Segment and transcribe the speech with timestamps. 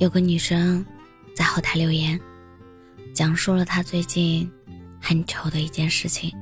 [0.00, 0.82] 有个女生
[1.36, 2.18] 在后台留言，
[3.12, 4.50] 讲述了她最近
[4.98, 6.34] 很糗的一件事情。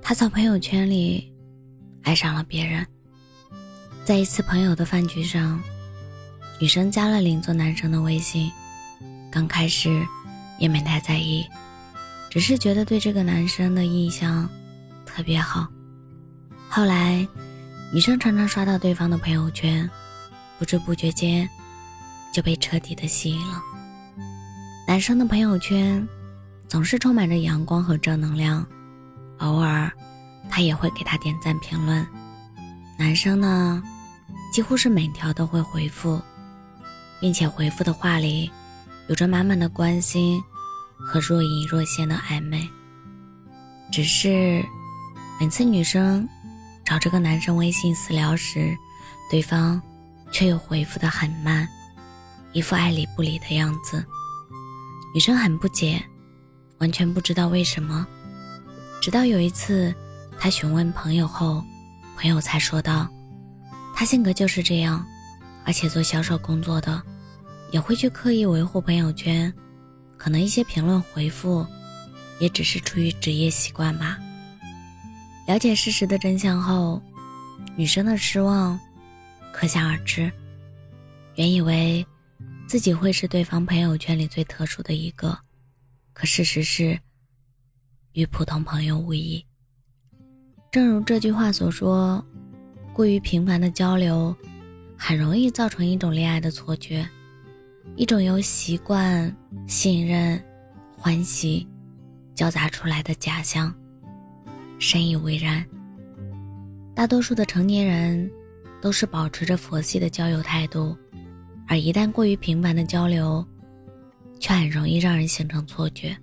[0.00, 1.30] 她从朋友圈里
[2.02, 2.86] 爱上了别人，
[4.06, 5.62] 在一次朋友的饭局上，
[6.58, 8.50] 女生加了邻座男生的微信。
[9.30, 10.02] 刚开始
[10.58, 11.44] 也没太在意，
[12.30, 14.48] 只是觉得对这个男生的印象
[15.04, 15.68] 特别好。
[16.70, 17.28] 后来，
[17.92, 19.86] 女生常常刷到对方的朋友圈，
[20.58, 21.46] 不知不觉间。
[22.36, 23.62] 就被彻底的吸引了。
[24.86, 26.06] 男生的朋友圈
[26.68, 28.66] 总是充满着阳光和正能量，
[29.38, 29.90] 偶尔
[30.50, 32.06] 他也会给他点赞评论。
[32.98, 33.82] 男生呢，
[34.52, 36.20] 几乎是每条都会回复，
[37.18, 38.50] 并且回复的话里
[39.08, 40.38] 有着满满的关心
[40.94, 42.68] 和若隐若现的暧昧。
[43.90, 44.62] 只是
[45.40, 46.28] 每次女生
[46.84, 48.76] 找这个男生微信私聊时，
[49.30, 49.80] 对方
[50.30, 51.66] 却又回复的很慢。
[52.56, 54.02] 一副爱理不理的样子，
[55.12, 56.02] 女生很不解，
[56.78, 58.06] 完全不知道为什么。
[58.98, 59.94] 直到有一次，
[60.38, 61.62] 她询问朋友后，
[62.16, 63.06] 朋友才说道
[63.94, 65.04] ：“他性格就是这样，
[65.66, 67.02] 而且做销售工作的，
[67.72, 69.52] 也会去刻意维护朋友圈，
[70.16, 71.66] 可能一些评论回复，
[72.40, 74.16] 也只是出于职业习惯吧。”
[75.46, 77.02] 了解事实的真相后，
[77.76, 78.80] 女生的失望
[79.52, 80.32] 可想而知。
[81.34, 82.02] 原以为。
[82.66, 85.38] 自己会是对方朋友圈里最特殊的一个，
[86.12, 86.98] 可事实是，
[88.12, 89.44] 与普通朋友无异。
[90.72, 92.22] 正如这句话所说，
[92.92, 94.34] 过于频繁的交流，
[94.98, 97.08] 很容易造成一种恋爱的错觉，
[97.94, 99.34] 一种由习惯、
[99.68, 100.42] 信任、
[100.96, 101.66] 欢喜
[102.34, 103.72] 交杂出来的假象。
[104.80, 105.64] 深以为然。
[106.96, 108.28] 大多数的成年人，
[108.80, 110.96] 都是保持着佛系的交友态度。
[111.68, 113.44] 而一旦过于频繁的交流，
[114.38, 116.16] 却很容易让人形成错觉。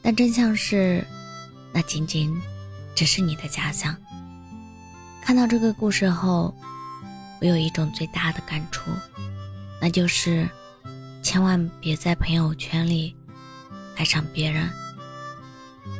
[0.00, 1.04] 但真相是，
[1.72, 2.34] 那仅仅
[2.94, 3.96] 只是你的假象。
[5.22, 6.54] 看到这个故事后，
[7.40, 8.90] 我有一种最大的感触，
[9.80, 10.48] 那就是，
[11.22, 13.16] 千万别在朋友圈里
[13.96, 14.68] 爱上别人，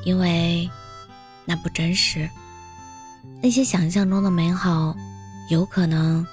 [0.04, 0.68] 因为
[1.44, 2.28] 那不真实。
[3.42, 4.94] 那些想象中的美好，
[5.50, 6.24] 有可能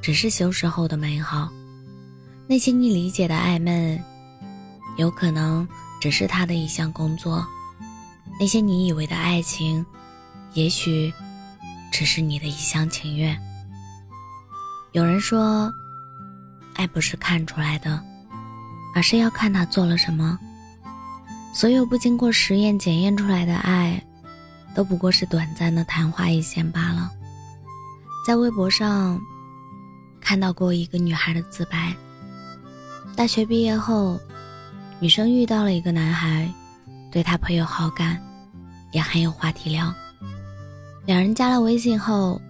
[0.00, 1.50] 只是修饰后的美好。
[2.46, 3.98] 那些你理解的暧昧，
[4.98, 5.66] 有可能
[5.98, 7.42] 只是他的一项工作；
[8.38, 9.84] 那些你以为的爱情，
[10.52, 11.10] 也许
[11.90, 13.34] 只是你的一厢情愿。
[14.92, 15.72] 有人说，
[16.74, 17.98] 爱不是看出来的，
[18.94, 20.38] 而是要看他做了什么。
[21.54, 24.04] 所有不经过实验检验出来的爱，
[24.74, 27.10] 都不过是短暂的昙花一现罢了。
[28.26, 29.18] 在微博上
[30.20, 31.94] 看到过一个女孩的自白。
[33.16, 34.20] 大学毕业后，
[34.98, 36.52] 女生遇到了一个男孩，
[37.12, 38.20] 对她颇有好感，
[38.90, 39.94] 也很有话题聊。
[41.06, 42.40] 两人加了微信后，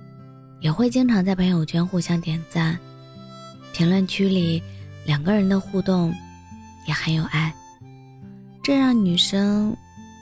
[0.61, 2.79] 也会经常在朋友圈互相点赞，
[3.75, 4.63] 评论区里
[5.05, 6.15] 两个人的互动
[6.89, 7.55] 也很有爱。
[8.63, 9.77] 这让女生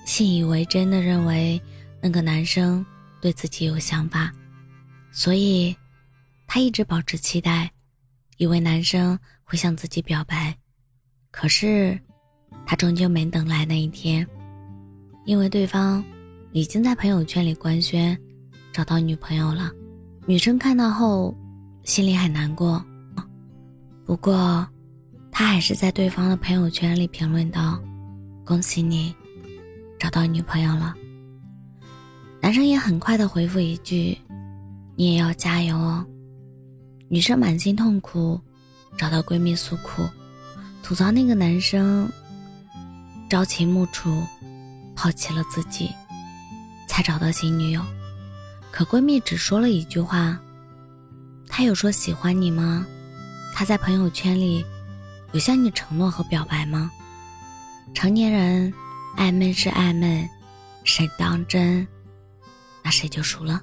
[0.04, 1.60] 信以为真的认为
[2.00, 2.84] 那个男生
[3.20, 4.32] 对自己有想法，
[5.12, 5.74] 所以
[6.48, 7.70] 她一直保持期待。
[8.38, 9.16] 以为男生
[9.52, 10.56] 会向自己表白，
[11.30, 12.00] 可是
[12.64, 14.26] 他终究没等来那一天，
[15.26, 16.02] 因为对方
[16.52, 18.18] 已经在朋友圈里官宣
[18.72, 19.70] 找到女朋友了。
[20.24, 21.36] 女生看到后
[21.84, 22.82] 心里很难过，
[24.06, 24.66] 不过
[25.30, 27.78] 他还是在对方的朋友圈里评论道
[28.46, 29.14] ：“恭喜你
[29.98, 30.94] 找到女朋友了。”
[32.40, 34.16] 男生也很快的回复一句
[34.96, 36.06] ：“你也要加油哦。”
[37.10, 38.40] 女生满心痛苦，
[38.96, 40.08] 找到闺蜜诉苦，
[40.82, 42.10] 吐槽那个男生
[43.28, 44.22] 朝秦暮楚，
[44.94, 45.90] 抛弃了自己，
[46.86, 47.82] 才找到新女友。
[48.70, 50.38] 可闺蜜只说了一句话
[51.48, 52.86] ：“他有说喜欢你吗？
[53.54, 54.64] 他在朋友圈里
[55.32, 56.90] 有向你承诺和表白吗？”
[57.94, 58.72] 成年人
[59.16, 60.28] 暧昧是暧昧，
[60.84, 61.86] 谁当真，
[62.82, 63.60] 那谁就输了。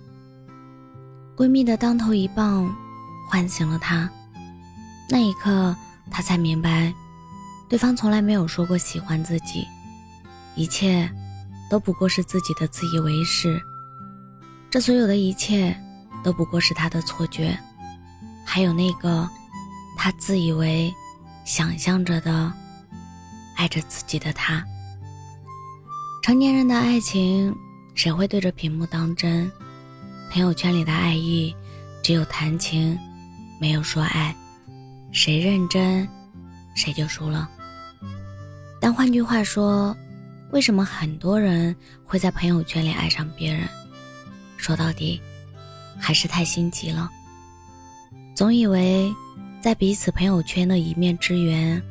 [1.36, 2.70] 闺蜜的当头一棒。
[3.32, 4.10] 唤醒了他，
[5.10, 5.76] 那一刻，
[6.12, 6.94] 他才明白，
[7.68, 9.68] 对方从来没有说过喜欢自己，
[10.56, 11.10] 一切
[11.70, 13.60] 都不过是自己的自以为是。
[14.70, 15.76] 这所有的一切，
[16.24, 17.58] 都不过是他的错觉，
[18.46, 19.28] 还有那个
[19.98, 20.94] 他自以为
[21.44, 22.54] 想象着的
[23.56, 24.64] 爱着自己的他。
[26.22, 27.56] 成年人的爱情，
[27.96, 29.52] 谁会对着屏幕当真？
[30.32, 31.56] 朋友圈里的爱意，
[32.04, 32.96] 只有谈情。
[33.60, 34.34] 没有说爱，
[35.12, 36.08] 谁认真
[36.76, 37.50] 谁就输了。
[38.80, 39.96] 但换句话说，
[40.52, 43.68] 为什么很多人会在朋友圈里爱上别人？
[44.58, 45.22] 说到底，
[45.98, 47.10] 还是太心急了。
[48.36, 49.14] 总以为
[49.62, 51.82] 在彼此朋友圈的一面之缘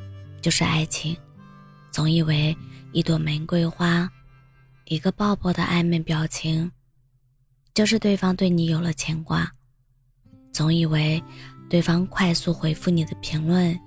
[0.41, 1.17] 就是爱情，
[1.91, 2.57] 总以为
[2.93, 4.11] 一朵玫瑰花、
[4.87, 6.71] 一个抱抱的暧昧表情
[7.75, 9.51] 就是对方对你有了牵挂，
[10.53, 11.23] 总以为
[11.69, 13.79] 对方快速回复你的评论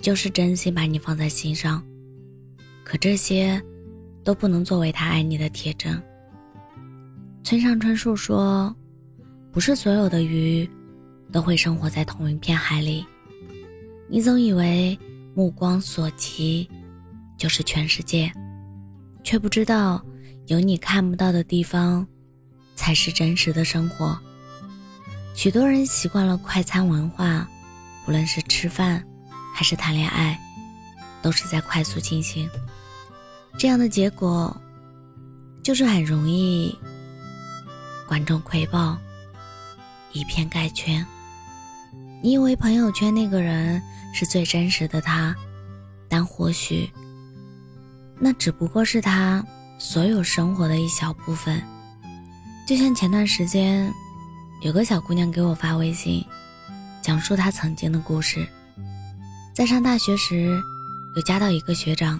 [0.00, 1.82] 就是真心把你放在心上。
[2.84, 3.62] 可这些
[4.24, 6.00] 都不能作为他爱你的铁证。
[7.44, 8.74] 村上春树说
[9.52, 10.68] ：“不是所有的鱼
[11.30, 13.04] 都会生活在同一片海里。
[14.08, 14.98] 你总以为
[15.34, 16.68] 目光所及
[17.36, 18.32] 就是全世界，
[19.22, 20.04] 却不知道
[20.46, 22.06] 有你看不到的地方
[22.74, 24.18] 才是真实的生活。
[25.34, 27.48] 许多人习惯了快餐文化，
[28.04, 29.04] 不论是吃饭
[29.54, 30.38] 还是谈恋爱，
[31.20, 32.48] 都是在快速进行。”
[33.58, 34.56] 这样的结果，
[35.62, 36.76] 就是很容易
[38.08, 38.96] 观众窥豹，
[40.12, 41.04] 以偏概全。
[42.22, 43.82] 你以为朋友圈那个人
[44.14, 45.34] 是最真实的他，
[46.08, 46.90] 但或许
[48.18, 49.44] 那只不过是他
[49.78, 51.62] 所有生活的一小部分。
[52.66, 53.92] 就像前段时间，
[54.62, 56.24] 有个小姑娘给我发微信，
[57.02, 58.46] 讲述她曾经的故事。
[59.52, 60.62] 在上大学时，
[61.16, 62.18] 有加到一个学长。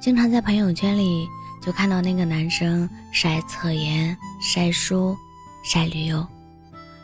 [0.00, 1.24] 经常在朋友圈里
[1.64, 5.16] 就看到那个男生晒测研、晒书、
[5.64, 6.26] 晒旅游，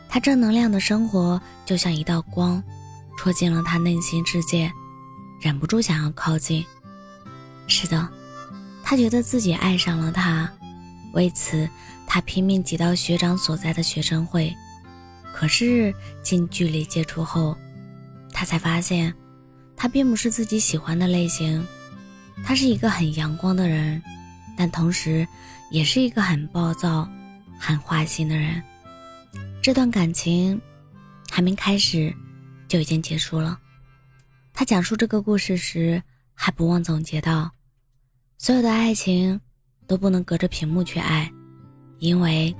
[0.09, 2.61] 他正能量的生活就像一道光，
[3.17, 4.69] 戳进了他内心世界，
[5.39, 6.65] 忍不住想要靠近。
[7.65, 8.09] 是的，
[8.83, 10.51] 他觉得自己爱上了他，
[11.13, 11.65] 为此
[12.11, 14.51] 他拼命挤到学长所在的学生会。
[15.31, 17.55] 可是近距离接触后，
[18.33, 19.13] 他才发现，
[19.77, 21.63] 他并不是自己喜欢的类型。
[22.43, 24.01] 他是一个很阳光的人，
[24.57, 25.25] 但同时，
[25.69, 27.07] 也是一个很暴躁、
[27.59, 28.61] 很花心的人。
[29.61, 30.59] 这段感情
[31.29, 32.11] 还没开始，
[32.67, 33.59] 就已经结束了。
[34.51, 36.01] 他讲述这个故事时，
[36.33, 37.51] 还不忘总结道
[38.39, 39.39] ：“所有的爱情
[39.85, 41.31] 都不能隔着屏幕去爱，
[41.99, 42.55] 因为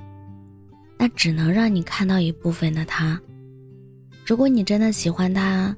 [0.96, 3.20] 那只能让你看到一部分的他。
[4.24, 5.74] 如果你真的喜欢他，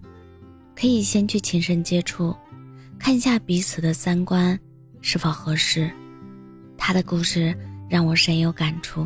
[0.76, 2.34] 可以先去亲身接触。”
[2.98, 4.56] 看一下彼此的三观
[5.00, 5.90] 是否合适。
[6.78, 7.52] 他的故事
[7.88, 9.04] 让我深有感触。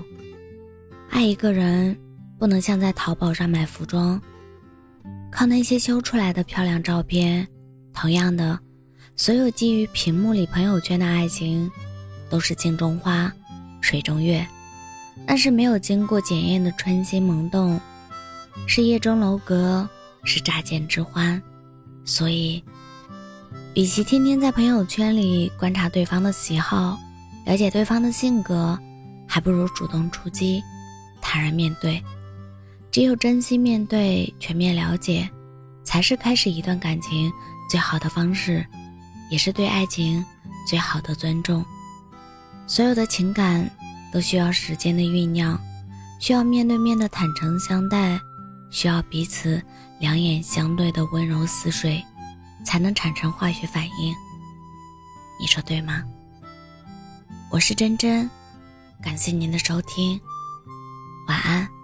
[1.09, 1.97] 爱一个人，
[2.39, 4.21] 不能像在淘宝上买服装，
[5.33, 7.49] 靠那些修出来的漂亮照片。
[7.95, 8.59] 同样的，
[9.17, 11.71] 所有基于屏幕里朋友圈的爱情，
[12.29, 13.33] 都是镜中花，
[13.81, 14.47] 水中月，
[15.27, 17.81] 那是没有经过检验的春心萌动，
[18.67, 19.89] 是夜中楼阁，
[20.25, 21.41] 是乍见之欢。
[22.05, 22.63] 所以。
[23.75, 26.99] 与其天天在朋友圈里观察对方的喜好，
[27.45, 28.79] 了解对方的性格，
[29.29, 30.63] 还不如主动出击，
[31.21, 32.03] 坦然面对。
[32.91, 35.29] 只有真心面对、全面了解，
[35.85, 37.31] 才是开始一段感情
[37.69, 38.65] 最好的方式，
[39.31, 40.25] 也是对爱情
[40.67, 41.63] 最好的尊重。
[42.67, 43.71] 所有的情感
[44.13, 45.59] 都需要时间的酝酿，
[46.21, 48.21] 需要面对面的坦诚相待，
[48.71, 49.63] 需要彼此
[50.01, 52.05] 两眼相对的温柔似水。
[52.65, 54.13] 才能产生化学反应，
[55.39, 56.03] 你说对吗？
[57.49, 58.29] 我是真真，
[59.01, 60.21] 感谢您的收听，
[61.29, 61.76] 晚安。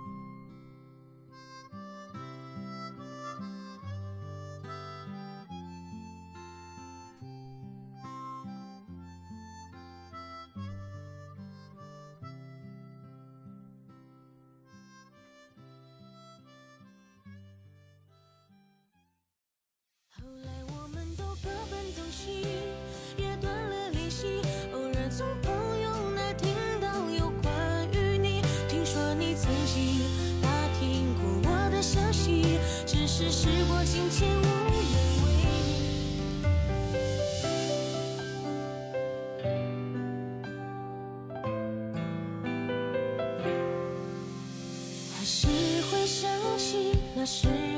[33.83, 33.89] 还
[45.25, 45.49] 是
[45.91, 47.72] 会想起那时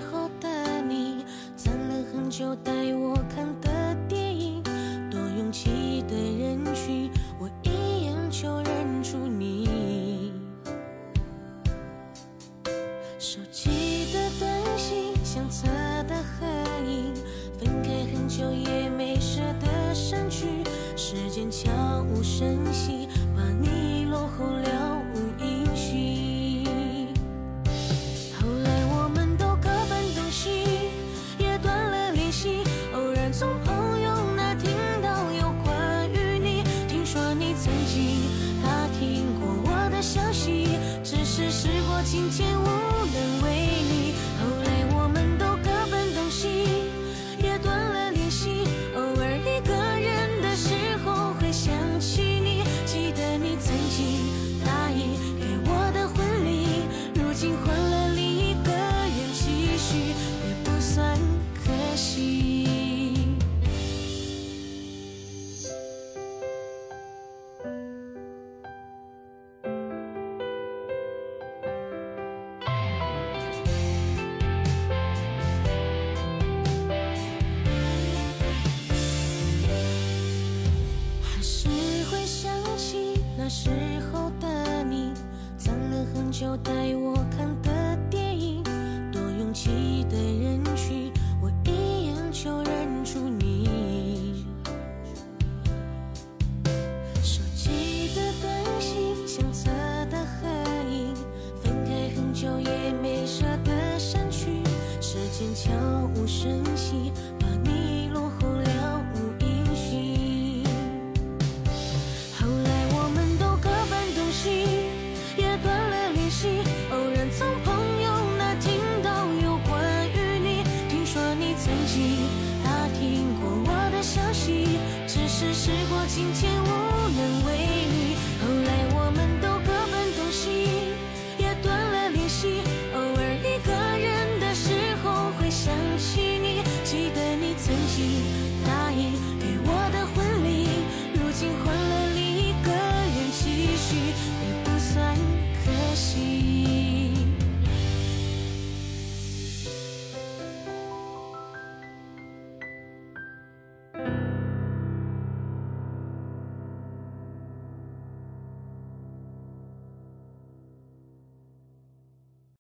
[126.14, 126.53] 今天